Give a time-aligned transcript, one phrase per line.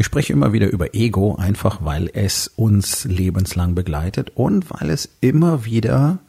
[0.00, 5.08] Ich spreche immer wieder über Ego, einfach weil es uns lebenslang begleitet und weil es
[5.20, 6.20] immer wieder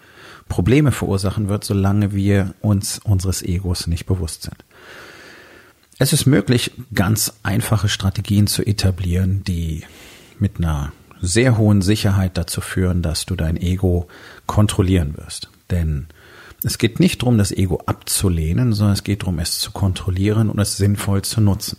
[0.48, 4.58] Probleme verursachen wird, solange wir uns unseres Egos nicht bewusst sind.
[6.00, 9.84] Es ist möglich, ganz einfache Strategien zu etablieren, die
[10.40, 10.92] mit einer
[11.22, 14.08] sehr hohen Sicherheit dazu führen, dass du dein Ego
[14.48, 15.50] kontrollieren wirst.
[15.70, 16.08] Denn
[16.64, 20.58] es geht nicht darum, das Ego abzulehnen, sondern es geht darum, es zu kontrollieren und
[20.58, 21.78] es sinnvoll zu nutzen.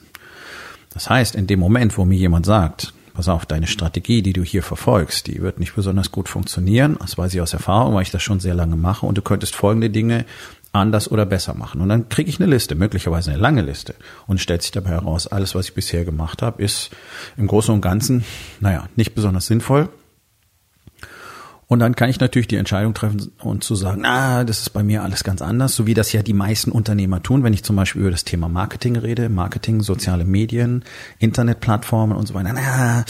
[0.92, 4.42] Das heißt, in dem Moment, wo mir jemand sagt, pass auf, deine Strategie, die du
[4.42, 8.10] hier verfolgst, die wird nicht besonders gut funktionieren, das weiß ich aus Erfahrung, weil ich
[8.10, 10.24] das schon sehr lange mache, und du könntest folgende Dinge
[10.72, 11.80] anders oder besser machen.
[11.80, 13.94] Und dann kriege ich eine Liste, möglicherweise eine lange Liste,
[14.26, 16.90] und stellt sich dabei heraus, alles, was ich bisher gemacht habe, ist
[17.36, 18.24] im Großen und Ganzen,
[18.60, 19.88] naja, nicht besonders sinnvoll
[21.70, 24.82] und dann kann ich natürlich die Entscheidung treffen und zu sagen, ah, das ist bei
[24.82, 27.76] mir alles ganz anders, so wie das ja die meisten Unternehmer tun, wenn ich zum
[27.76, 30.84] Beispiel über das Thema Marketing rede, Marketing, soziale Medien,
[31.20, 32.50] Internetplattformen und so weiter.
[32.52, 33.04] Na,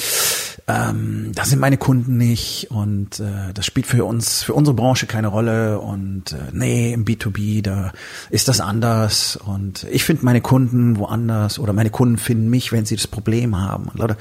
[0.69, 5.07] ähm, das sind meine Kunden nicht und äh, das spielt für uns, für unsere Branche
[5.07, 7.93] keine Rolle und äh, nee, im B2B, da
[8.29, 12.85] ist das anders und ich finde meine Kunden woanders oder meine Kunden finden mich, wenn
[12.85, 13.87] sie das Problem haben.
[13.87, 14.19] Und lauter,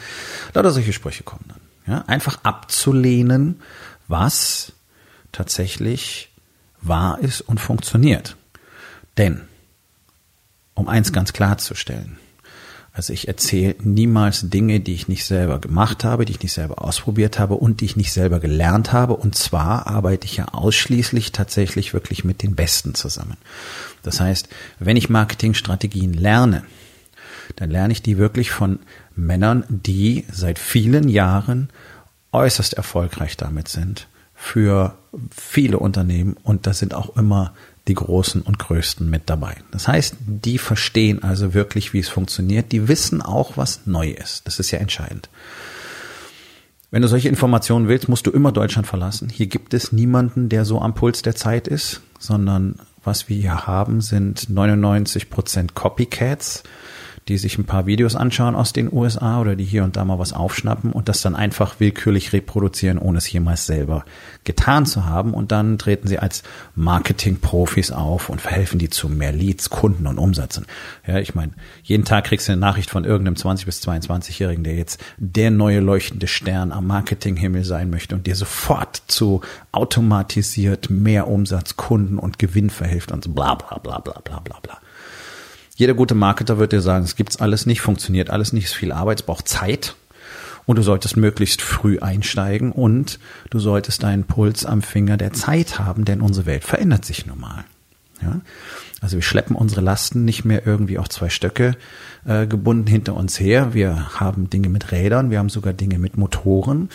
[0.53, 1.59] lauter solche Sprüche kommen dann.
[1.93, 2.03] Ja?
[2.07, 3.59] Einfach abzulehnen,
[4.09, 4.73] was
[5.31, 6.29] tatsächlich
[6.81, 8.35] wahr ist und funktioniert.
[9.17, 9.41] Denn,
[10.73, 12.17] um eins ganz klarzustellen,
[12.91, 16.83] also ich erzähle niemals Dinge, die ich nicht selber gemacht habe, die ich nicht selber
[16.83, 19.15] ausprobiert habe und die ich nicht selber gelernt habe.
[19.15, 23.37] Und zwar arbeite ich ja ausschließlich tatsächlich wirklich mit den Besten zusammen.
[24.01, 24.49] Das heißt,
[24.79, 26.63] wenn ich Marketingstrategien lerne,
[27.55, 28.79] dann lerne ich die wirklich von
[29.15, 31.69] Männern, die seit vielen Jahren
[32.31, 34.97] äußerst erfolgreich damit sind für
[35.31, 37.53] viele Unternehmen und da sind auch immer
[37.87, 39.57] die Großen und Größten mit dabei.
[39.71, 42.71] Das heißt, die verstehen also wirklich, wie es funktioniert.
[42.71, 44.47] Die wissen auch, was neu ist.
[44.47, 45.27] Das ist ja entscheidend.
[46.91, 49.29] Wenn du solche Informationen willst, musst du immer Deutschland verlassen.
[49.29, 53.67] Hier gibt es niemanden, der so am Puls der Zeit ist, sondern was wir hier
[53.67, 56.63] haben, sind 99 Prozent Copycats
[57.29, 60.17] die sich ein paar Videos anschauen aus den USA oder die hier und da mal
[60.17, 64.03] was aufschnappen und das dann einfach willkürlich reproduzieren, ohne es jemals selber
[64.43, 65.35] getan zu haben.
[65.35, 66.41] Und dann treten sie als
[66.75, 70.65] Marketing-Profis auf und verhelfen die zu mehr Leads, Kunden und Umsätzen.
[71.05, 71.51] Ja, ich meine,
[71.83, 75.81] jeden Tag kriegst du eine Nachricht von irgendeinem 20- bis 22-Jährigen, der jetzt der neue
[75.81, 79.41] leuchtende Stern am Marketinghimmel sein möchte und dir sofort zu
[79.71, 84.59] automatisiert mehr Umsatz, Kunden und Gewinn verhilft und so bla bla bla bla bla bla
[84.61, 84.79] bla.
[85.79, 88.91] Jeder gute Marketer wird dir sagen, es gibt's alles nicht, funktioniert alles nicht, ist viel
[88.91, 89.95] Arbeit, es braucht Zeit.
[90.65, 93.17] Und du solltest möglichst früh einsteigen und
[93.49, 97.39] du solltest deinen Puls am Finger der Zeit haben, denn unsere Welt verändert sich nun
[97.39, 97.63] mal.
[98.21, 98.41] Ja?
[99.01, 101.75] Also wir schleppen unsere Lasten nicht mehr irgendwie auf zwei Stöcke
[102.25, 103.73] äh, gebunden hinter uns her.
[103.73, 106.89] Wir haben Dinge mit Rädern, wir haben sogar Dinge mit Motoren.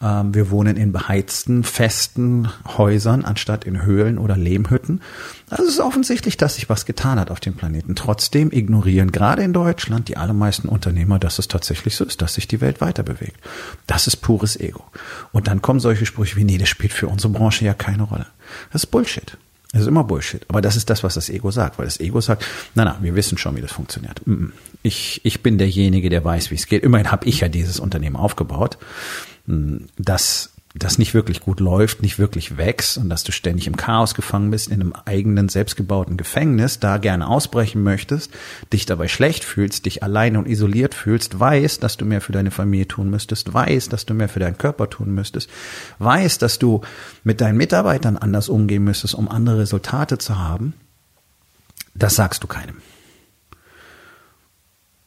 [0.00, 2.48] Ähm, wir wohnen in beheizten, festen
[2.78, 5.02] Häusern anstatt in Höhlen oder Lehmhütten.
[5.50, 7.94] Also es ist offensichtlich, dass sich was getan hat auf dem Planeten.
[7.94, 12.48] Trotzdem ignorieren gerade in Deutschland die allermeisten Unternehmer, dass es tatsächlich so ist, dass sich
[12.48, 13.36] die Welt weiter bewegt.
[13.86, 14.84] Das ist pures Ego.
[15.32, 18.26] Und dann kommen solche Sprüche wie, nee, das spielt für unsere Branche ja keine Rolle.
[18.72, 19.36] Das ist Bullshit.
[19.72, 20.44] Das ist immer Bullshit.
[20.48, 22.44] Aber das ist das, was das Ego sagt, weil das Ego sagt,
[22.74, 24.20] na na, wir wissen schon, wie das funktioniert.
[24.82, 26.82] Ich, ich bin derjenige, der weiß, wie es geht.
[26.82, 28.78] Immerhin habe ich ja dieses Unternehmen aufgebaut.
[29.96, 34.14] Das das nicht wirklich gut läuft, nicht wirklich wächst und dass du ständig im Chaos
[34.14, 38.30] gefangen bist, in einem eigenen selbstgebauten Gefängnis, da gerne ausbrechen möchtest,
[38.72, 42.52] dich dabei schlecht fühlst, dich alleine und isoliert fühlst, weißt, dass du mehr für deine
[42.52, 45.50] Familie tun müsstest, weißt, dass du mehr für deinen Körper tun müsstest,
[45.98, 46.82] weißt, dass du
[47.24, 50.74] mit deinen Mitarbeitern anders umgehen müsstest, um andere Resultate zu haben,
[51.96, 52.76] das sagst du keinem.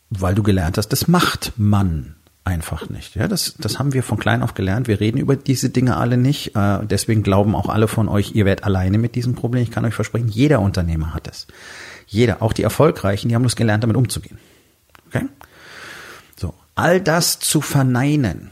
[0.10, 3.16] Weil du gelernt hast, das macht man einfach nicht.
[3.16, 4.88] Ja, das, das haben wir von klein auf gelernt.
[4.88, 6.56] Wir reden über diese Dinge alle nicht.
[6.56, 9.64] Äh, deswegen glauben auch alle von euch, ihr werdet alleine mit diesem Problem.
[9.64, 11.48] Ich kann euch versprechen, jeder Unternehmer hat es.
[12.08, 14.38] Jeder, auch die Erfolgreichen, die haben bloß gelernt, damit umzugehen.
[15.08, 15.26] Okay?
[16.36, 18.52] So, all das zu verneinen,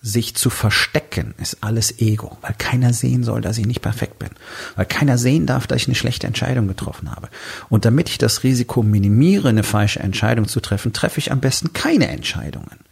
[0.00, 4.30] sich zu verstecken, ist alles Ego, weil keiner sehen soll, dass ich nicht perfekt bin,
[4.76, 7.28] weil keiner sehen darf, dass ich eine schlechte Entscheidung getroffen habe.
[7.68, 11.72] Und damit ich das Risiko minimiere, eine falsche Entscheidung zu treffen, treffe ich am besten
[11.72, 12.87] keine Entscheidungen.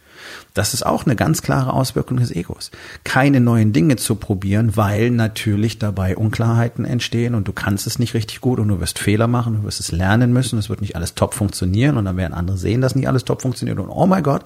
[0.57, 2.71] Das ist auch eine ganz klare Auswirkung des Egos.
[3.03, 8.15] Keine neuen Dinge zu probieren, weil natürlich dabei Unklarheiten entstehen und du kannst es nicht
[8.15, 10.95] richtig gut und du wirst Fehler machen, du wirst es lernen müssen, es wird nicht
[10.95, 14.07] alles top funktionieren und dann werden andere sehen, dass nicht alles top funktioniert und oh
[14.07, 14.45] mein Gott,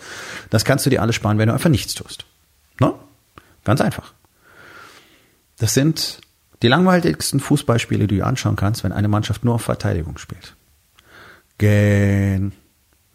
[0.50, 2.26] das kannst du dir alles sparen, wenn du einfach nichts tust.
[2.82, 2.94] Ne?
[3.64, 4.14] Ganz einfach.
[5.60, 6.20] Das sind
[6.62, 10.58] die langweiligsten Fußballspiele, die du anschauen kannst, wenn eine Mannschaft nur auf Verteidigung spielt.
[11.58, 12.52] Gen.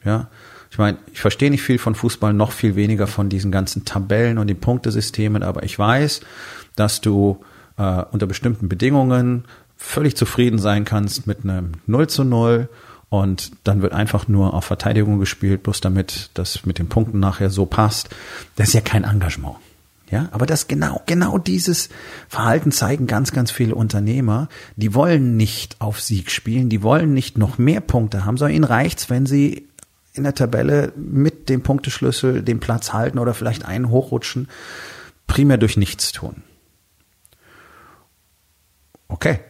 [0.03, 0.31] Ja.
[0.76, 4.37] Ich meine, ich verstehe nicht viel von Fußball, noch viel weniger von diesen ganzen Tabellen
[4.37, 6.20] und den Punktesystemen, aber ich weiß,
[6.75, 7.43] dass du
[7.78, 9.46] äh, unter bestimmten Bedingungen
[9.78, 12.69] völlig zufrieden sein kannst mit einem 0 zu 0
[13.08, 17.49] und dann wird einfach nur auf Verteidigung gespielt, bloß damit das mit den Punkten nachher
[17.49, 18.11] so passt.
[18.56, 19.56] Das ist ja kein Engagement.
[20.11, 21.88] Ja, aber das genau, genau dieses
[22.28, 24.50] Verhalten zeigen ganz, ganz viele Unternehmer.
[24.76, 28.64] Die wollen nicht auf Sieg spielen, die wollen nicht noch mehr Punkte haben, sondern ihnen
[28.64, 29.67] reicht's, wenn sie
[30.17, 34.49] in der Tabelle mit dem Punkteschlüssel den Platz halten oder vielleicht einen hochrutschen,
[35.27, 36.43] primär durch nichts tun.
[39.09, 39.41] Okay,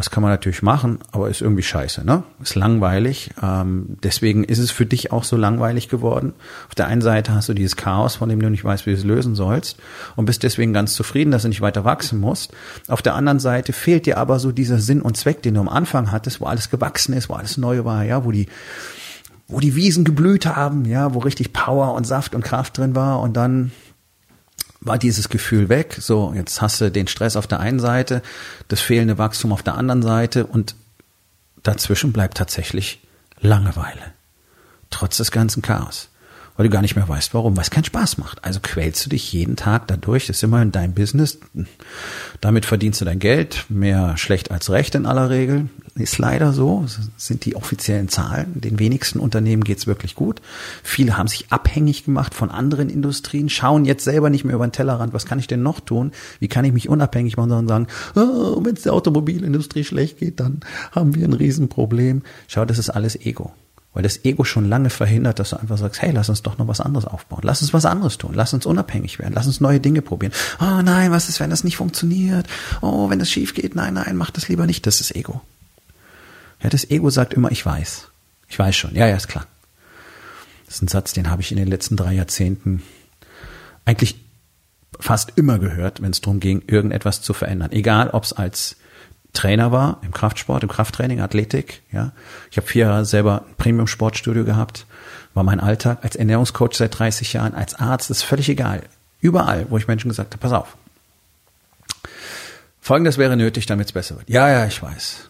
[0.00, 2.22] das kann man natürlich machen, aber ist irgendwie scheiße, ne?
[2.42, 3.32] Ist langweilig.
[3.42, 6.32] Ähm, deswegen ist es für dich auch so langweilig geworden.
[6.68, 8.96] Auf der einen Seite hast du dieses Chaos, von dem du nicht weißt, wie du
[8.96, 9.78] es lösen sollst
[10.16, 12.54] und bist deswegen ganz zufrieden, dass du nicht weiter wachsen musst.
[12.88, 15.68] Auf der anderen Seite fehlt dir aber so dieser Sinn und Zweck, den du am
[15.68, 18.46] Anfang hattest, wo alles gewachsen ist, wo alles neu war, ja, wo die
[19.50, 23.20] wo die Wiesen geblüht haben, ja, wo richtig Power und Saft und Kraft drin war
[23.20, 23.72] und dann
[24.80, 25.96] war dieses Gefühl weg.
[26.00, 28.22] So, jetzt hast du den Stress auf der einen Seite,
[28.68, 30.74] das fehlende Wachstum auf der anderen Seite und
[31.62, 33.00] dazwischen bleibt tatsächlich
[33.40, 34.12] Langeweile.
[34.90, 36.09] Trotz des ganzen Chaos.
[36.60, 38.44] Weil du gar nicht mehr weißt, warum, weil es keinen Spaß macht.
[38.44, 41.38] Also quälst du dich jeden Tag dadurch, das ist immerhin dein Business.
[42.42, 45.70] Damit verdienst du dein Geld, mehr schlecht als recht in aller Regel.
[45.94, 46.84] Ist leider so,
[47.16, 48.60] sind die offiziellen Zahlen.
[48.60, 50.42] Den wenigsten Unternehmen geht's wirklich gut.
[50.82, 54.72] Viele haben sich abhängig gemacht von anderen Industrien, schauen jetzt selber nicht mehr über den
[54.72, 56.12] Tellerrand, was kann ich denn noch tun?
[56.40, 57.86] Wie kann ich mich unabhängig machen, sondern sagen,
[58.16, 60.60] oh, wenn es der Automobilindustrie schlecht geht, dann
[60.92, 62.20] haben wir ein Riesenproblem.
[62.48, 63.50] Schau, das ist alles Ego.
[63.92, 66.68] Weil das Ego schon lange verhindert, dass du einfach sagst, hey, lass uns doch noch
[66.68, 67.40] was anderes aufbauen.
[67.42, 68.32] Lass uns was anderes tun.
[68.34, 69.34] Lass uns unabhängig werden.
[69.34, 70.32] Lass uns neue Dinge probieren.
[70.60, 72.46] Oh nein, was ist, wenn das nicht funktioniert?
[72.82, 73.74] Oh, wenn das schief geht.
[73.74, 74.86] Nein, nein, mach das lieber nicht.
[74.86, 75.40] Das ist Ego.
[76.62, 78.08] Ja, das Ego sagt immer, ich weiß.
[78.48, 78.94] Ich weiß schon.
[78.94, 79.46] Ja, ja, ist klar.
[80.66, 82.82] Das ist ein Satz, den habe ich in den letzten drei Jahrzehnten
[83.84, 84.20] eigentlich
[85.00, 87.72] fast immer gehört, wenn es darum ging, irgendetwas zu verändern.
[87.72, 88.76] Egal, ob es als
[89.32, 91.82] Trainer war im Kraftsport, im Krafttraining, Athletik.
[91.92, 92.12] Ja,
[92.50, 94.86] ich habe vier Jahre selber ein Premium-Sportstudio gehabt.
[95.34, 98.82] War mein Alltag als Ernährungscoach seit 30 Jahren, als Arzt ist völlig egal.
[99.20, 100.76] Überall, wo ich Menschen gesagt habe, pass auf.
[102.80, 104.28] Folgendes wäre nötig, damit es besser wird.
[104.28, 105.29] Ja, ja, ich weiß.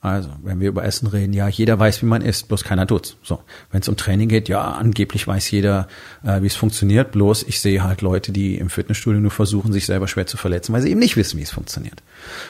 [0.00, 3.16] Also, wenn wir über Essen reden, ja, jeder weiß, wie man isst, bloß keiner tut's.
[3.24, 3.40] So,
[3.72, 5.88] wenn es um Training geht, ja, angeblich weiß jeder,
[6.22, 9.86] äh, wie es funktioniert, bloß ich sehe halt Leute, die im Fitnessstudio nur versuchen, sich
[9.86, 12.00] selber schwer zu verletzen, weil sie eben nicht wissen, wie es funktioniert.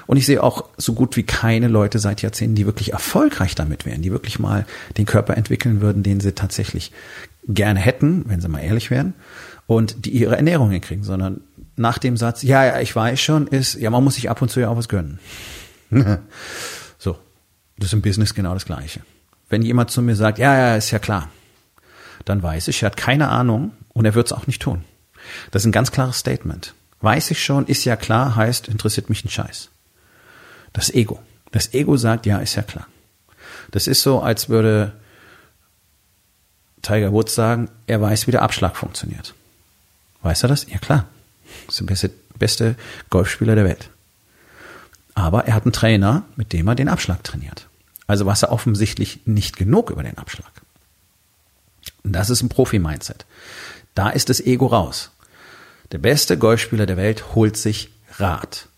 [0.06, 3.86] Und ich sehe auch so gut wie keine Leute seit Jahrzehnten, die wirklich erfolgreich damit
[3.86, 4.66] wären, die wirklich mal
[4.98, 6.92] den Körper entwickeln würden, den sie tatsächlich
[7.46, 9.14] gerne hätten, wenn sie mal ehrlich wären,
[9.66, 11.40] und die ihre Ernährung hinkriegen, sondern
[11.76, 14.50] nach dem Satz, ja, ja, ich weiß schon, ist, ja, man muss sich ab und
[14.50, 15.18] zu ja auch was gönnen.
[17.78, 19.00] Das ist im Business genau das Gleiche.
[19.48, 21.30] Wenn jemand zu mir sagt, ja, ja, ist ja klar,
[22.24, 24.84] dann weiß ich, er hat keine Ahnung und er wird es auch nicht tun.
[25.50, 26.74] Das ist ein ganz klares Statement.
[27.00, 29.70] Weiß ich schon, ist ja klar, heißt, interessiert mich ein Scheiß.
[30.72, 31.22] Das Ego.
[31.52, 32.86] Das Ego sagt, ja, ist ja klar.
[33.70, 34.92] Das ist so, als würde
[36.82, 39.34] Tiger Woods sagen, er weiß, wie der Abschlag funktioniert.
[40.22, 40.66] Weiß er das?
[40.68, 41.06] Ja, klar.
[41.66, 42.76] Das ist der beste, beste
[43.10, 43.90] Golfspieler der Welt.
[45.18, 47.66] Aber er hat einen Trainer, mit dem er den Abschlag trainiert.
[48.06, 50.52] Also weiß er offensichtlich nicht genug über den Abschlag.
[52.04, 53.26] Und das ist ein Profi-Mindset.
[53.96, 55.10] Da ist das Ego raus.
[55.90, 58.68] Der beste Golfspieler der Welt holt sich Rat.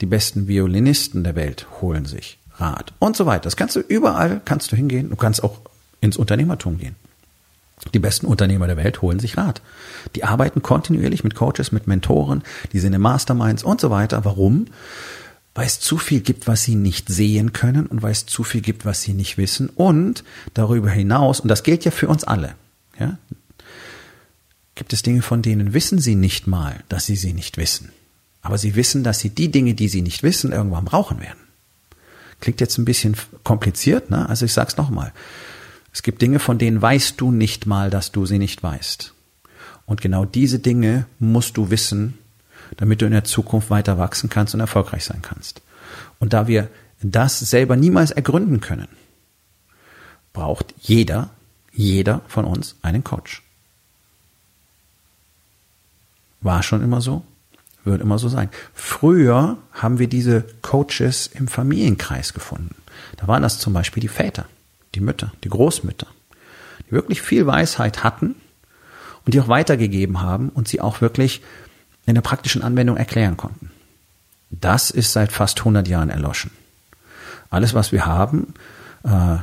[0.00, 3.44] Die besten Violinisten der Welt holen sich Rat und so weiter.
[3.44, 5.10] Das kannst du überall, kannst du hingehen.
[5.10, 5.60] Du kannst auch
[6.00, 6.96] ins Unternehmertum gehen.
[7.94, 9.62] Die besten Unternehmer der Welt holen sich Rat.
[10.14, 12.42] Die arbeiten kontinuierlich mit Coaches, mit Mentoren,
[12.72, 14.24] die sind in Masterminds und so weiter.
[14.24, 14.66] Warum?
[15.54, 18.60] Weil es zu viel gibt, was sie nicht sehen können und weil es zu viel
[18.60, 19.68] gibt, was sie nicht wissen.
[19.70, 22.54] Und darüber hinaus, und das gilt ja für uns alle,
[22.98, 23.18] ja,
[24.74, 27.90] gibt es Dinge, von denen wissen sie nicht mal, dass sie sie nicht wissen.
[28.42, 31.40] Aber sie wissen, dass sie die Dinge, die sie nicht wissen, irgendwann brauchen werden.
[32.40, 34.28] Klingt jetzt ein bisschen kompliziert, ne?
[34.28, 35.12] Also ich sag's nochmal.
[35.98, 39.14] Es gibt Dinge, von denen weißt du nicht mal, dass du sie nicht weißt.
[39.84, 42.16] Und genau diese Dinge musst du wissen,
[42.76, 45.60] damit du in der Zukunft weiter wachsen kannst und erfolgreich sein kannst.
[46.20, 46.68] Und da wir
[47.02, 48.86] das selber niemals ergründen können,
[50.32, 51.30] braucht jeder,
[51.72, 53.42] jeder von uns einen Coach.
[56.42, 57.24] War schon immer so,
[57.82, 58.50] wird immer so sein.
[58.72, 62.76] Früher haben wir diese Coaches im Familienkreis gefunden.
[63.16, 64.46] Da waren das zum Beispiel die Väter,
[64.94, 66.06] die Mütter, die Großmütter,
[66.86, 68.34] die wirklich viel Weisheit hatten
[69.24, 71.42] und die auch weitergegeben haben und sie auch wirklich
[72.06, 73.70] in der praktischen Anwendung erklären konnten.
[74.50, 76.50] Das ist seit fast 100 Jahren erloschen.
[77.50, 78.54] Alles, was wir haben,
[79.04, 79.36] äh,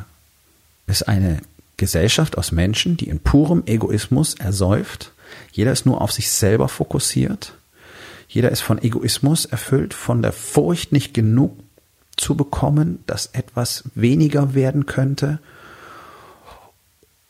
[0.87, 1.41] ist eine
[1.77, 5.11] Gesellschaft aus Menschen, die in purem Egoismus ersäuft.
[5.51, 7.53] Jeder ist nur auf sich selber fokussiert.
[8.27, 11.57] Jeder ist von Egoismus erfüllt, von der Furcht, nicht genug
[12.17, 15.39] zu bekommen, dass etwas weniger werden könnte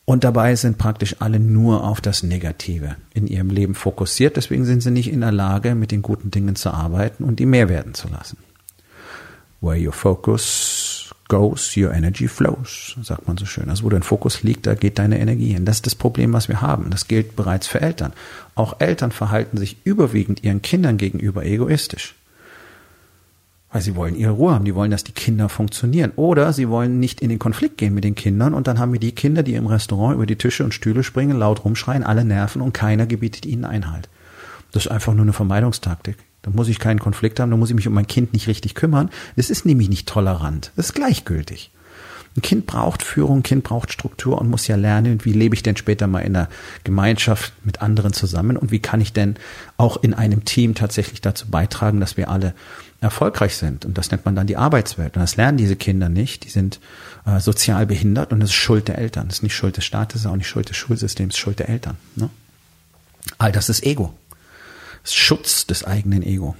[0.06, 4.36] und dabei sind praktisch alle nur auf das Negative in ihrem Leben fokussiert.
[4.36, 7.44] Deswegen sind sie nicht in der Lage, mit den guten Dingen zu arbeiten und die
[7.44, 8.38] mehr werden zu lassen.
[9.60, 13.68] Where your focus goes, your energy flows, sagt man so schön.
[13.68, 15.64] Also wo dein Fokus liegt, da geht deine Energie hin.
[15.64, 16.90] Das ist das Problem, was wir haben.
[16.90, 18.12] Das gilt bereits für Eltern.
[18.54, 22.14] Auch Eltern verhalten sich überwiegend ihren Kindern gegenüber egoistisch
[23.76, 26.12] weil sie wollen ihre Ruhe haben, die wollen, dass die Kinder funktionieren.
[26.16, 28.98] Oder sie wollen nicht in den Konflikt gehen mit den Kindern und dann haben wir
[28.98, 32.62] die Kinder, die im Restaurant über die Tische und Stühle springen, laut rumschreien, alle nerven
[32.62, 34.08] und keiner gebietet ihnen Einhalt.
[34.72, 36.16] Das ist einfach nur eine Vermeidungstaktik.
[36.40, 38.74] Da muss ich keinen Konflikt haben, da muss ich mich um mein Kind nicht richtig
[38.74, 39.10] kümmern.
[39.36, 41.70] Das ist nämlich nicht tolerant, das ist gleichgültig.
[42.36, 45.62] Ein Kind braucht Führung, ein Kind braucht Struktur und muss ja lernen, wie lebe ich
[45.62, 46.48] denn später mal in der
[46.84, 49.36] Gemeinschaft mit anderen zusammen und wie kann ich denn
[49.78, 52.54] auch in einem Team tatsächlich dazu beitragen, dass wir alle
[53.00, 53.84] erfolgreich sind.
[53.84, 55.16] Und das nennt man dann die Arbeitswelt.
[55.16, 56.44] Und das lernen diese Kinder nicht.
[56.44, 56.80] Die sind
[57.26, 59.28] äh, sozial behindert und das ist Schuld der Eltern.
[59.28, 61.96] Das ist nicht Schuld des Staates, auch nicht Schuld des Schulsystems, Schuld der Eltern.
[62.14, 62.30] Ne?
[63.38, 64.14] All das ist Ego.
[65.02, 66.56] Das ist Schutz des eigenen Ego.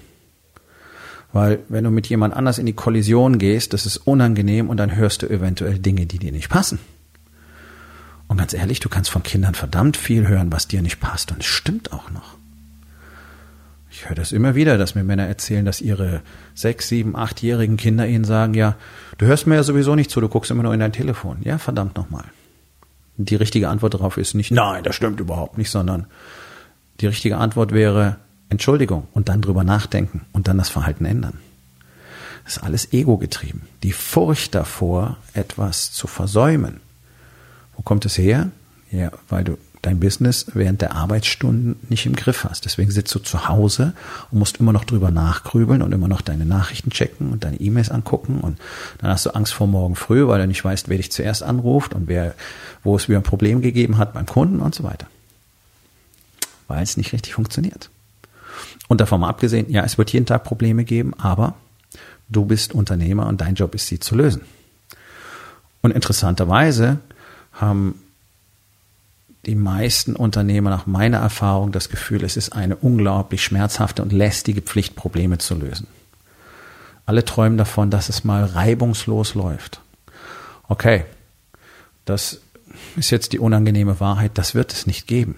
[1.33, 4.95] Weil wenn du mit jemand anders in die Kollision gehst, das ist unangenehm und dann
[4.95, 6.78] hörst du eventuell Dinge, die dir nicht passen.
[8.28, 11.33] Und ganz ehrlich, du kannst von Kindern verdammt viel hören, was dir nicht passt.
[11.33, 12.37] Und es stimmt auch noch.
[13.97, 16.21] Ich höre das immer wieder, dass mir Männer erzählen, dass ihre
[16.55, 18.76] sechs, sieben, achtjährigen Kinder ihnen sagen, ja,
[19.17, 21.38] du hörst mir ja sowieso nicht zu, du guckst immer nur in dein Telefon.
[21.45, 22.25] Ja, verdammt nochmal.
[23.17, 26.05] Die richtige Antwort darauf ist nicht, nein, das stimmt überhaupt nicht, sondern
[27.00, 28.17] die richtige Antwort wäre
[28.50, 31.38] Entschuldigung und dann drüber nachdenken und dann das Verhalten ändern.
[32.45, 33.62] Das ist alles ego getrieben.
[33.83, 36.81] Die Furcht davor, etwas zu versäumen.
[37.75, 38.50] Wo kommt es her?
[38.91, 42.64] Ja, weil du dein Business während der Arbeitsstunden nicht im Griff hast.
[42.64, 43.95] Deswegen sitzt du zu Hause
[44.31, 47.90] und musst immer noch drüber nachgrübeln und immer noch deine Nachrichten checken und deine E-Mails
[47.90, 48.59] angucken und
[48.99, 51.95] dann hast du Angst vor morgen früh, weil du nicht weißt, wer dich zuerst anruft
[51.95, 52.35] und wer,
[52.83, 55.07] wo es wieder ein Problem gegeben hat beim Kunden und so weiter.
[56.69, 57.90] Weil es nicht richtig funktioniert.
[58.88, 61.55] Und davon mal abgesehen, ja, es wird jeden Tag Probleme geben, aber
[62.28, 64.43] du bist Unternehmer und dein Job ist, sie zu lösen.
[65.81, 66.99] Und interessanterweise
[67.52, 68.00] haben
[69.47, 74.61] die meisten Unternehmer nach meiner Erfahrung das Gefühl, es ist eine unglaublich schmerzhafte und lästige
[74.61, 75.87] Pflicht, Probleme zu lösen.
[77.07, 79.81] Alle träumen davon, dass es mal reibungslos läuft.
[80.69, 81.05] Okay,
[82.05, 82.41] das
[82.97, 85.37] ist jetzt die unangenehme Wahrheit, das wird es nicht geben.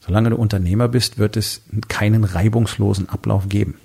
[0.00, 3.78] Solange du Unternehmer bist, wird es keinen reibungslosen Ablauf geben.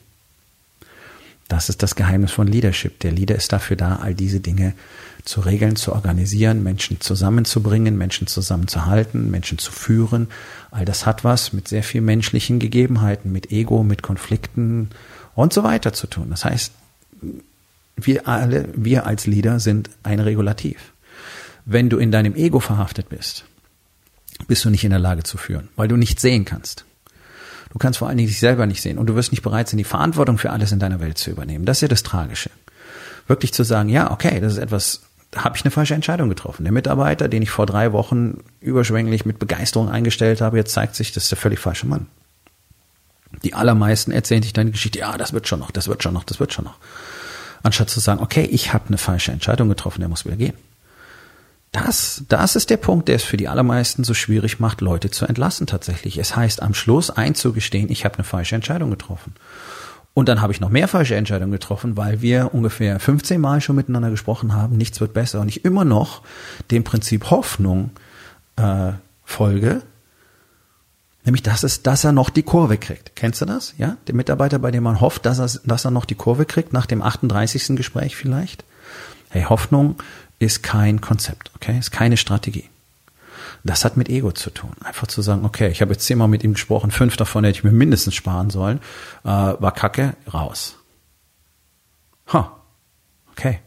[1.47, 2.99] Das ist das Geheimnis von Leadership.
[2.99, 4.73] Der Leader ist dafür da, all diese Dinge
[5.25, 10.27] zu regeln, zu organisieren, Menschen zusammenzubringen, Menschen zusammenzuhalten, Menschen zu führen.
[10.71, 14.89] All das hat was mit sehr viel menschlichen Gegebenheiten, mit Ego, mit Konflikten
[15.35, 16.27] und so weiter zu tun.
[16.29, 16.71] Das heißt,
[17.95, 20.93] wir alle, wir als Leader sind ein Regulativ.
[21.65, 23.45] Wenn du in deinem Ego verhaftet bist,
[24.47, 26.85] bist du nicht in der Lage zu führen, weil du nicht sehen kannst.
[27.73, 29.79] Du kannst vor allen Dingen dich selber nicht sehen und du wirst nicht bereit sein,
[29.79, 31.65] die Verantwortung für alles in deiner Welt zu übernehmen.
[31.65, 32.51] Das ist ja das Tragische.
[33.27, 35.01] Wirklich zu sagen, ja, okay, das ist etwas,
[35.31, 36.65] da habe ich eine falsche Entscheidung getroffen.
[36.65, 41.13] Der Mitarbeiter, den ich vor drei Wochen überschwänglich mit Begeisterung eingestellt habe, jetzt zeigt sich,
[41.13, 42.05] das ist der völlig falsche Mann.
[43.43, 46.25] Die allermeisten erzählen sich deine Geschichte, ja, das wird schon noch, das wird schon noch,
[46.25, 46.77] das wird schon noch.
[47.63, 50.53] Anstatt zu sagen, okay, ich habe eine falsche Entscheidung getroffen, der muss wieder gehen.
[51.73, 55.25] Das, das ist der Punkt, der es für die allermeisten so schwierig macht, Leute zu
[55.25, 56.19] entlassen tatsächlich.
[56.19, 59.33] Es heißt am Schluss einzugestehen, ich habe eine falsche Entscheidung getroffen.
[60.13, 63.75] Und dann habe ich noch mehr falsche Entscheidungen getroffen, weil wir ungefähr 15 Mal schon
[63.75, 66.21] miteinander gesprochen haben, nichts wird besser und ich immer noch
[66.69, 67.89] dem Prinzip Hoffnung
[68.55, 68.91] äh,
[69.23, 69.81] folge,
[71.25, 73.15] nämlich dass es, dass er noch die Kurve kriegt.
[73.15, 73.73] Kennst du das?
[73.79, 76.71] Ja, der Mitarbeiter, bei dem man hofft, dass er, dass er noch die Kurve kriegt
[76.71, 77.75] nach dem 38.
[77.75, 78.63] Gespräch vielleicht.
[79.31, 79.95] Hey, Hoffnung
[80.45, 82.69] ist kein Konzept, okay, ist keine Strategie.
[83.63, 84.71] Das hat mit Ego zu tun.
[84.83, 87.63] Einfach zu sagen, okay, ich habe jetzt zehnmal mit ihm gesprochen, fünf davon hätte ich
[87.63, 88.79] mir mindestens sparen sollen,
[89.23, 90.75] äh, war kacke, raus.
[92.31, 92.57] Ha,
[93.31, 93.59] okay.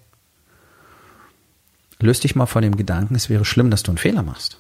[1.99, 4.59] Löst dich mal von dem Gedanken, es wäre schlimm, dass du einen Fehler machst.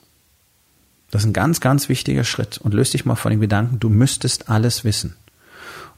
[1.10, 2.58] Das ist ein ganz, ganz wichtiger Schritt.
[2.58, 5.16] Und löst dich mal von dem Gedanken, du müsstest alles wissen.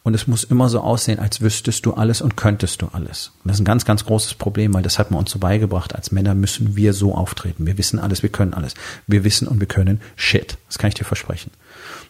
[0.09, 3.33] Und es muss immer so aussehen, als wüsstest du alles und könntest du alles.
[3.45, 5.95] Und das ist ein ganz, ganz großes Problem, weil das hat man uns so beigebracht.
[5.95, 7.67] Als Männer müssen wir so auftreten.
[7.67, 8.73] Wir wissen alles, wir können alles.
[9.07, 10.57] Wir wissen und wir können Shit.
[10.67, 11.51] Das kann ich dir versprechen.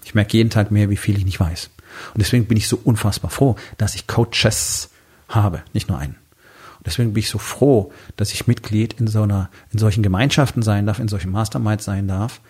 [0.04, 1.70] Ich merke jeden Tag mehr, wie viel ich nicht weiß.
[2.14, 4.90] Und deswegen bin ich so unfassbar froh, dass ich Coaches
[5.28, 6.14] habe, nicht nur einen.
[6.76, 10.62] Und deswegen bin ich so froh, dass ich Mitglied in so einer, in solchen Gemeinschaften
[10.62, 12.40] sein darf, in solchen Masterminds sein darf,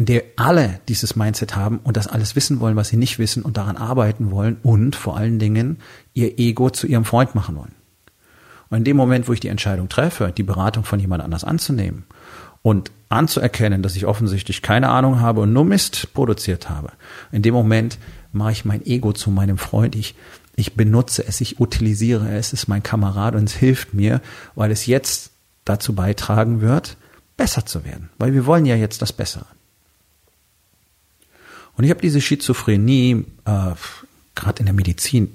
[0.00, 3.42] in der alle dieses Mindset haben und das alles wissen wollen, was sie nicht wissen
[3.42, 5.76] und daran arbeiten wollen und vor allen Dingen
[6.14, 7.74] ihr Ego zu ihrem Freund machen wollen.
[8.70, 12.04] Und in dem Moment, wo ich die Entscheidung treffe, die Beratung von jemand anders anzunehmen
[12.62, 16.92] und anzuerkennen, dass ich offensichtlich keine Ahnung habe und nur Mist produziert habe,
[17.30, 17.98] in dem Moment
[18.32, 19.94] mache ich mein Ego zu meinem Freund.
[19.96, 20.14] Ich,
[20.56, 24.22] ich benutze es, ich utilisiere es, es ist mein Kamerad und es hilft mir,
[24.54, 25.32] weil es jetzt
[25.66, 26.96] dazu beitragen wird,
[27.36, 28.08] besser zu werden.
[28.16, 29.44] Weil wir wollen ja jetzt das Bessere.
[31.80, 33.72] Und ich habe diese Schizophrenie äh,
[34.34, 35.34] gerade in der Medizin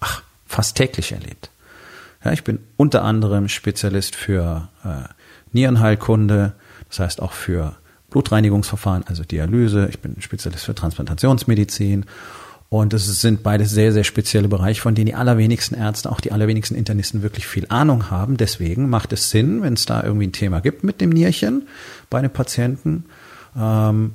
[0.00, 1.48] ach, fast täglich erlebt.
[2.22, 5.08] Ja, ich bin unter anderem Spezialist für äh,
[5.54, 6.52] Nierenheilkunde,
[6.90, 7.76] das heißt auch für
[8.10, 9.88] Blutreinigungsverfahren, also Dialyse.
[9.88, 12.04] Ich bin Spezialist für Transplantationsmedizin.
[12.68, 16.32] Und es sind beide sehr, sehr spezielle Bereiche, von denen die allerwenigsten Ärzte, auch die
[16.32, 18.36] allerwenigsten Internisten wirklich viel Ahnung haben.
[18.36, 21.68] Deswegen macht es Sinn, wenn es da irgendwie ein Thema gibt mit dem Nierchen
[22.10, 23.06] bei einem Patienten,
[23.56, 24.12] ähm,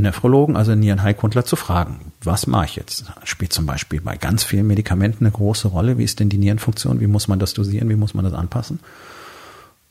[0.00, 3.04] Nephrologen, also Nierenheilkundler, zu fragen, was mache ich jetzt?
[3.24, 5.98] Spielt zum Beispiel bei ganz vielen Medikamenten eine große Rolle.
[5.98, 7.00] Wie ist denn die Nierenfunktion?
[7.00, 7.88] Wie muss man das dosieren?
[7.88, 8.80] Wie muss man das anpassen?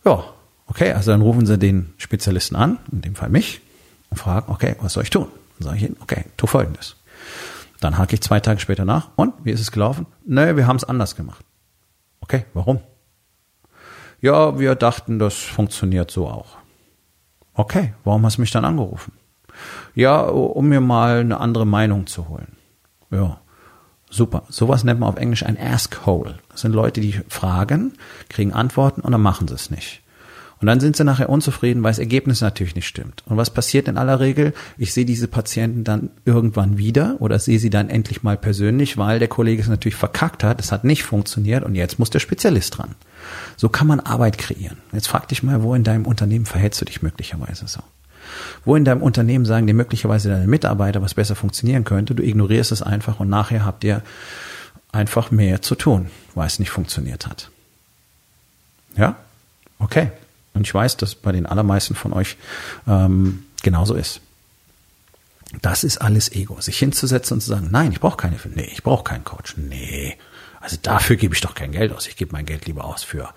[0.04, 0.24] Ja,
[0.68, 3.62] okay, also dann rufen Sie den Spezialisten an, in dem Fall mich,
[4.10, 5.28] und fragen, okay, was soll ich tun?
[5.58, 6.96] Dann sage ich Ihnen, okay, tu Folgendes.
[7.80, 9.10] Dann hake ich zwei Tage später nach.
[9.16, 10.06] Und, wie ist es gelaufen?
[10.26, 11.44] Nee, wir haben es anders gemacht.
[12.22, 12.80] Okay, warum?
[14.22, 16.58] Ja, wir dachten, das funktioniert so auch.
[17.54, 19.12] Okay, warum hast du mich dann angerufen?
[19.94, 22.58] Ja, um mir mal eine andere Meinung zu holen.
[23.12, 23.40] Ja,
[24.10, 24.44] super.
[24.50, 26.40] Sowas nennt man auf Englisch ein Ask-Hole.
[26.50, 27.94] Das sind Leute, die fragen,
[28.30, 30.02] kriegen Antworten und dann machen sie es nicht.
[30.62, 33.24] Und dann sind sie nachher unzufrieden, weil das Ergebnis natürlich nicht stimmt.
[33.28, 34.54] Und was passiert in aller Regel?
[34.78, 39.20] Ich sehe diese Patienten dann irgendwann wieder oder sehe sie dann endlich mal persönlich, weil
[39.20, 42.78] der Kollege es natürlich verkackt hat, es hat nicht funktioniert und jetzt muss der Spezialist
[42.78, 42.96] dran.
[43.58, 44.78] So kann man Arbeit kreieren.
[44.94, 47.82] Jetzt frag dich mal, wo in deinem Unternehmen verhältst du dich möglicherweise so?
[48.64, 52.72] Wo in deinem Unternehmen sagen dir möglicherweise deine Mitarbeiter, was besser funktionieren könnte, du ignorierst
[52.72, 54.02] es einfach und nachher habt ihr
[54.92, 57.50] einfach mehr zu tun, weil es nicht funktioniert hat.
[58.96, 59.18] Ja?
[59.80, 60.12] Okay.
[60.54, 62.38] Und ich weiß, dass bei den allermeisten von euch
[62.88, 64.22] ähm, genauso ist.
[65.62, 66.60] Das ist alles Ego.
[66.62, 69.56] Sich hinzusetzen und zu sagen, nein, ich brauche keine, nee, ich brauche keinen Coach.
[69.58, 70.18] Nee.
[70.62, 72.08] Also dafür gebe ich doch kein Geld aus.
[72.08, 73.30] Ich gebe mein Geld lieber aus für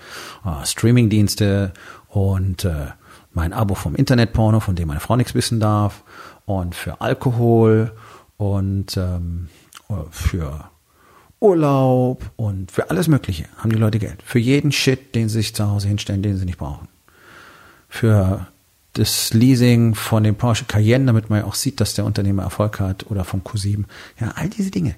[0.44, 1.72] äh, Streamingdienste
[2.08, 2.86] und äh,
[3.32, 6.02] mein Abo vom Internetporno, von dem meine Frau nichts wissen darf,
[6.46, 7.92] und für Alkohol
[8.36, 9.48] und ähm,
[10.10, 10.70] für
[11.40, 14.22] Urlaub und für alles Mögliche haben die Leute Geld.
[14.24, 16.88] Für jeden Shit, den sie sich zu Hause hinstellen, den sie nicht brauchen.
[17.88, 18.48] Für
[18.94, 22.80] das Leasing von dem Porsche Cayenne, damit man ja auch sieht, dass der Unternehmer Erfolg
[22.80, 23.84] hat, oder vom Q7.
[24.20, 24.96] Ja, all diese Dinge.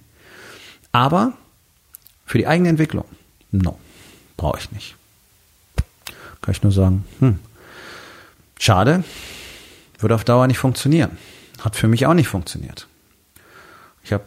[0.93, 1.35] Aber
[2.25, 3.05] für die eigene Entwicklung,
[3.51, 3.79] no,
[4.37, 4.97] brauche ich nicht.
[6.40, 7.38] Kann ich nur sagen, hm,
[8.62, 9.05] Schade,
[9.99, 11.16] würde auf Dauer nicht funktionieren.
[11.61, 12.88] Hat für mich auch nicht funktioniert.
[14.05, 14.25] Ich habe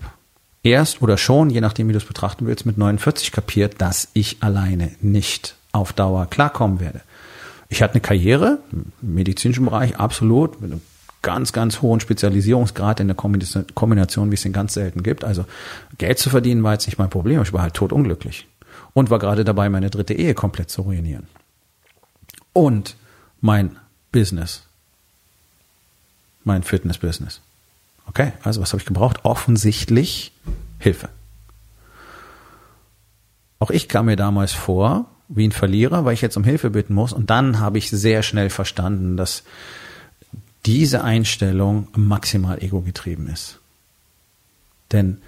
[0.64, 4.38] erst oder schon, je nachdem wie du es betrachten willst, mit 49 kapiert, dass ich
[4.42, 7.02] alleine nicht auf Dauer klarkommen werde.
[7.70, 10.82] Ich hatte eine Karriere im medizinischen Bereich, absolut, mit einem
[11.22, 15.24] ganz, ganz hohen Spezialisierungsgrad in der Kombination, wie es den ganz selten gibt.
[15.24, 15.46] Also
[16.00, 18.48] Geld zu verdienen war jetzt nicht mein Problem, ich war halt totunglücklich.
[18.94, 21.28] Und war gerade dabei, meine dritte Ehe komplett zu ruinieren.
[22.52, 22.96] Und
[23.40, 23.78] mein
[24.14, 24.64] Business.
[26.46, 27.42] Mein Fitness-Business.
[28.06, 29.24] Okay, also was habe ich gebraucht?
[29.24, 30.32] Offensichtlich
[30.80, 31.10] Hilfe.
[33.60, 36.94] Auch ich kam mir damals vor wie ein Verlierer, weil ich jetzt um Hilfe bitten
[36.94, 37.12] muss.
[37.12, 39.44] Und dann habe ich sehr schnell verstanden, dass
[40.66, 43.60] diese Einstellung maximal ego-getrieben ist.
[44.92, 45.22] Denn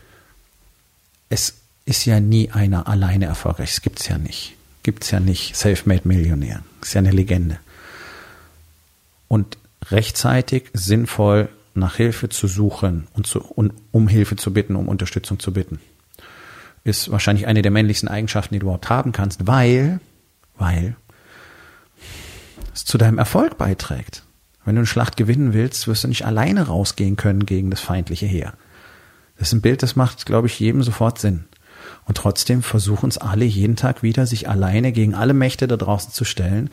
[1.30, 3.71] es ist ja nie einer alleine erfolgreich.
[3.71, 4.56] Es gibt es ja nicht.
[4.84, 5.56] Gibt es ja nicht.
[5.56, 6.62] Self-made Millionär.
[6.82, 7.60] Ist ja eine Legende
[9.28, 9.58] und
[9.92, 15.40] rechtzeitig sinnvoll nach Hilfe zu suchen und, zu, und um Hilfe zu bitten, um Unterstützung
[15.40, 15.80] zu bitten,
[16.84, 20.00] ist wahrscheinlich eine der männlichsten Eigenschaften, die du überhaupt haben kannst, weil,
[20.58, 20.96] weil
[22.74, 24.24] es zu deinem Erfolg beiträgt,
[24.64, 28.26] Wenn du eine Schlacht gewinnen willst, wirst du nicht alleine rausgehen können gegen das feindliche
[28.26, 28.54] Heer.
[29.38, 31.46] Das ist ein Bild, das macht, glaube ich, jedem sofort Sinn.
[32.06, 36.12] Und trotzdem versuchen es alle jeden Tag wieder, sich alleine gegen alle Mächte da draußen
[36.12, 36.70] zu stellen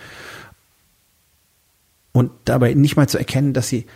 [2.12, 3.86] und dabei nicht mal zu erkennen, dass sie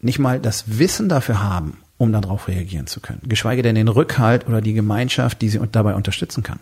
[0.00, 3.22] nicht mal das Wissen dafür haben, um darauf reagieren zu können.
[3.26, 6.60] Geschweige denn den Rückhalt oder die Gemeinschaft, die sie dabei unterstützen kann.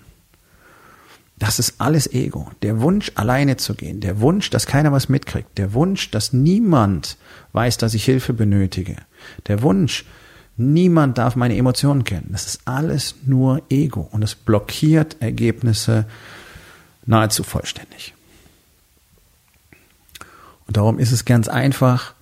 [1.38, 2.50] Das ist alles Ego.
[2.62, 7.18] Der Wunsch, alleine zu gehen, der Wunsch, dass keiner was mitkriegt, der Wunsch, dass niemand
[7.52, 8.96] weiß, dass ich Hilfe benötige,
[9.46, 10.06] der Wunsch,
[10.56, 12.30] niemand darf meine Emotionen kennen.
[12.32, 16.06] Das ist alles nur Ego und es blockiert Ergebnisse
[17.04, 18.15] nahezu vollständig.
[20.66, 22.14] Und darum ist es ganz einfach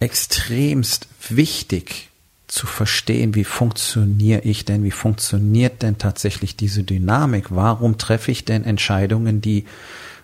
[0.00, 2.10] extremst wichtig,
[2.48, 8.44] zu verstehen, wie funktioniere ich denn, wie funktioniert denn tatsächlich diese Dynamik, warum treffe ich
[8.44, 9.64] denn Entscheidungen, die,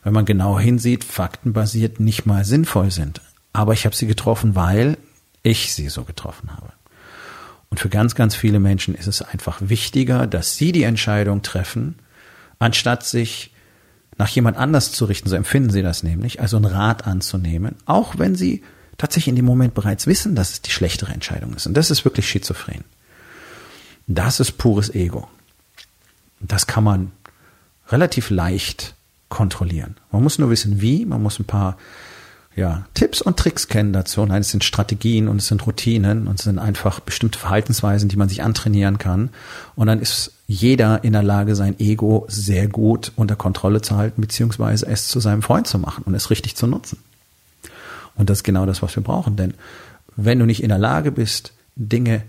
[0.05, 3.21] wenn man genau hinsieht, faktenbasiert nicht mal sinnvoll sind.
[3.53, 4.97] Aber ich habe sie getroffen, weil
[5.43, 6.73] ich sie so getroffen habe.
[7.71, 11.97] Und für ganz, ganz viele Menschen ist es einfach wichtiger, dass sie die Entscheidung treffen,
[12.59, 13.52] anstatt sich
[14.19, 15.29] nach jemand anders zu richten.
[15.29, 18.63] So empfinden sie das nämlich, also einen Rat anzunehmen, auch wenn sie
[18.99, 21.67] tatsächlich in dem Moment bereits wissen, dass es die schlechtere Entscheidung ist.
[21.67, 22.85] Und das ist wirklich schizophren.
[24.07, 25.29] Das ist pures Ego.
[26.41, 27.13] Das kann man
[27.89, 28.95] relativ leicht
[29.29, 29.97] kontrollieren.
[30.11, 31.79] Man muss nur wissen, wie, man muss ein paar
[32.55, 34.25] ja, Tipps und Tricks kennen dazu.
[34.27, 38.17] Nein, es sind Strategien und es sind Routinen und es sind einfach bestimmte Verhaltensweisen, die
[38.17, 39.31] man sich antrainieren kann.
[39.75, 44.21] Und dann ist jeder in der Lage, sein Ego sehr gut unter Kontrolle zu halten,
[44.21, 46.99] beziehungsweise es zu seinem Freund zu machen und es richtig zu nutzen.
[48.17, 49.37] Und das ist genau das, was wir brauchen.
[49.37, 49.55] Denn
[50.17, 52.23] wenn du nicht in der Lage bist, Dinge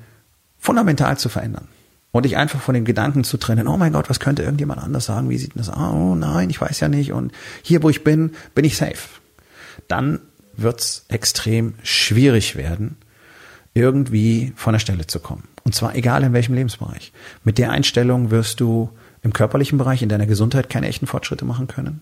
[0.57, 1.67] fundamental zu verändern
[2.13, 5.05] und dich einfach von den Gedanken zu trennen, oh mein Gott, was könnte irgendjemand anders
[5.05, 5.93] sagen, wie sieht das aus?
[5.93, 9.09] Oh nein, ich weiß ja nicht und hier, wo ich bin, bin ich safe.
[9.87, 10.19] Dann
[10.55, 12.97] wird's extrem schwierig werden,
[13.73, 15.43] irgendwie von der Stelle zu kommen.
[15.63, 17.11] Und zwar egal in welchem Lebensbereich.
[17.43, 18.89] Mit der Einstellung wirst du
[19.23, 22.01] im körperlichen Bereich, in deiner Gesundheit keine echten Fortschritte machen können.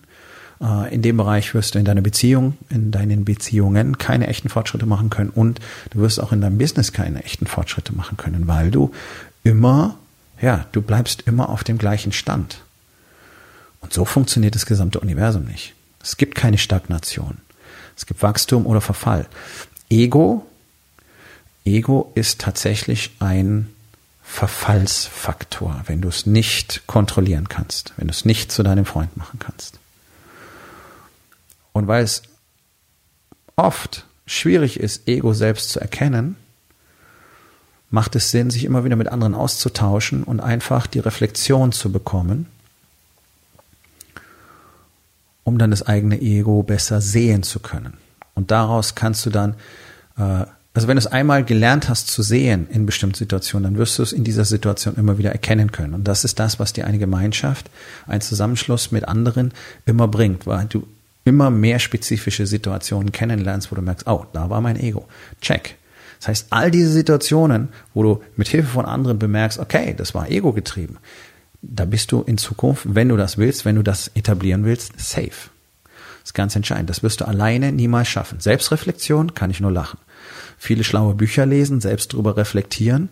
[0.60, 4.86] Äh, in dem Bereich wirst du in deiner Beziehung, in deinen Beziehungen keine echten Fortschritte
[4.86, 8.70] machen können und du wirst auch in deinem Business keine echten Fortschritte machen können, weil
[8.70, 8.92] du
[9.44, 9.96] immer,
[10.40, 12.62] ja, du bleibst immer auf dem gleichen Stand.
[13.80, 15.74] Und so funktioniert das gesamte Universum nicht.
[16.02, 17.38] Es gibt keine Stagnation.
[17.96, 19.26] Es gibt Wachstum oder Verfall.
[19.90, 20.46] Ego,
[21.64, 23.68] Ego ist tatsächlich ein
[24.22, 29.38] Verfallsfaktor, wenn du es nicht kontrollieren kannst, wenn du es nicht zu deinem Freund machen
[29.38, 29.78] kannst.
[31.72, 32.22] Und weil es
[33.56, 36.36] oft schwierig ist, Ego selbst zu erkennen,
[37.90, 42.46] macht es Sinn, sich immer wieder mit anderen auszutauschen und einfach die Reflexion zu bekommen,
[45.44, 47.94] um dann das eigene Ego besser sehen zu können.
[48.34, 49.54] Und daraus kannst du dann,
[50.16, 53.98] äh, also wenn du es einmal gelernt hast zu sehen in bestimmten Situationen, dann wirst
[53.98, 55.94] du es in dieser Situation immer wieder erkennen können.
[55.94, 57.70] Und das ist das, was dir eine Gemeinschaft,
[58.06, 59.52] ein Zusammenschluss mit anderen
[59.84, 60.86] immer bringt, weil du
[61.24, 65.06] immer mehr spezifische Situationen kennenlernst, wo du merkst, oh, da war mein Ego.
[65.40, 65.76] Check.
[66.18, 70.30] Das heißt, all diese Situationen, wo du mit Hilfe von anderen bemerkst, okay, das war
[70.30, 70.98] Ego getrieben,
[71.62, 75.50] da bist du in Zukunft, wenn du das willst, wenn du das etablieren willst, safe.
[76.22, 76.90] Das ist ganz entscheidend.
[76.90, 78.40] Das wirst du alleine niemals schaffen.
[78.40, 79.98] Selbstreflexion kann ich nur lachen.
[80.58, 83.08] Viele schlaue Bücher lesen, selbst drüber reflektieren,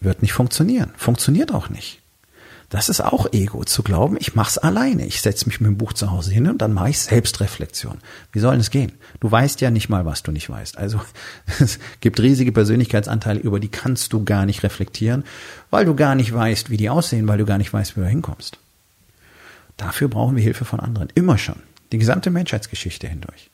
[0.00, 0.92] wird nicht funktionieren.
[0.96, 2.00] Funktioniert auch nicht.
[2.68, 5.06] Das ist auch Ego, zu glauben, ich mach's alleine.
[5.06, 7.98] Ich setze mich mit dem Buch zu Hause hin und dann mache ich Selbstreflexion.
[8.32, 8.92] Wie soll es gehen?
[9.20, 10.76] Du weißt ja nicht mal, was du nicht weißt.
[10.76, 11.00] Also
[11.60, 15.24] es gibt riesige Persönlichkeitsanteile, über die kannst du gar nicht reflektieren,
[15.70, 18.08] weil du gar nicht weißt, wie die aussehen, weil du gar nicht weißt, wie du
[18.08, 18.58] hinkommst.
[19.76, 21.08] Dafür brauchen wir Hilfe von anderen.
[21.14, 21.62] Immer schon.
[21.92, 23.50] Die gesamte Menschheitsgeschichte hindurch.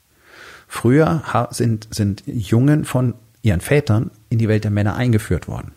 [0.68, 5.72] Früher sind, sind Jungen von ihren Vätern in die Welt der Männer eingeführt worden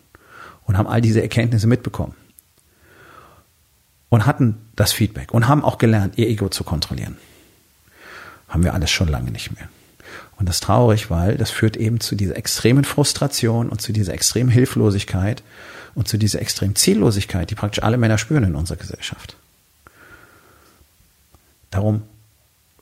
[0.64, 2.14] und haben all diese Erkenntnisse mitbekommen
[4.08, 7.16] und hatten das Feedback und haben auch gelernt, ihr Ego zu kontrollieren.
[8.48, 9.68] Haben wir alles schon lange nicht mehr.
[10.38, 14.12] Und das ist traurig, weil das führt eben zu dieser extremen Frustration und zu dieser
[14.12, 15.42] extremen Hilflosigkeit
[15.94, 19.36] und zu dieser extremen Ziellosigkeit, die praktisch alle Männer spüren in unserer Gesellschaft.
[21.70, 22.02] Darum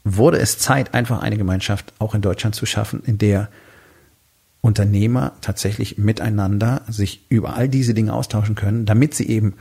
[0.03, 3.49] wurde es Zeit, einfach eine Gemeinschaft auch in Deutschland zu schaffen, in der
[4.61, 9.55] Unternehmer tatsächlich miteinander sich über all diese Dinge austauschen können, damit sie eben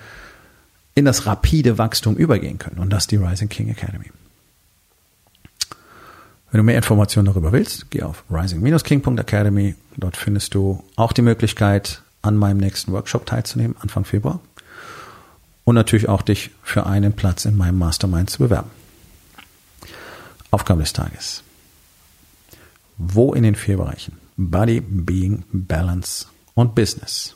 [0.95, 2.79] in das rapide Wachstum übergehen können.
[2.79, 4.11] Und das ist die Rising King Academy.
[6.53, 9.73] Wenn du mehr Informationen darüber willst, geh auf rising-king.academy.
[9.97, 14.39] Dort findest du auch die Möglichkeit, an meinem nächsten Workshop teilzunehmen, Anfang Februar.
[15.63, 18.69] Und natürlich auch dich für einen Platz in meinem Mastermind zu bewerben.
[20.51, 21.41] Aufgabe des Tages.
[22.99, 24.19] Wo in den vier Bereichen?
[24.37, 27.35] Body, Being, Balance und Business.